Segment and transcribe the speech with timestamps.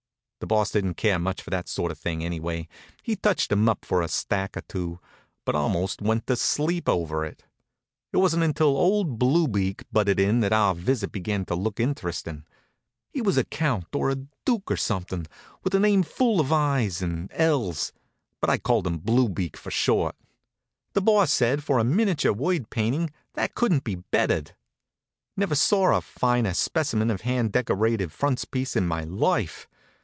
[0.41, 2.67] The Boss didn't care much for that sort of thing anyway.
[3.03, 4.99] He touched 'em up for a stack or two,
[5.45, 7.43] but almost went to sleep over it.
[8.11, 12.45] It wasn't until Old Blue Beak butted in that our visit began to look interestin'.
[13.13, 15.27] He was a count, or a duke, or something,
[15.63, 17.93] with a name full of i's and l's,
[18.41, 20.15] but I called him Blue Beak for short.
[20.93, 24.53] The Boss said for a miniature word painting that couldn't be bettered.
[25.37, 29.67] Never saw a finer specimen of hand decorated frontispiece in my life.